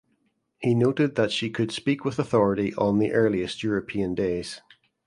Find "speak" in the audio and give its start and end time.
1.71-2.03